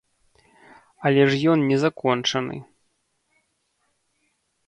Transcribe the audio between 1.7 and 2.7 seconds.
не закончаны.